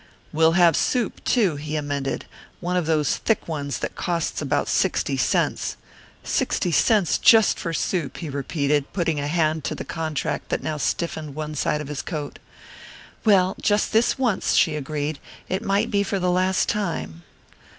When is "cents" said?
5.15-5.77, 6.71-7.19